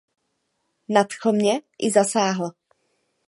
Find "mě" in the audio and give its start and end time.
1.31-1.61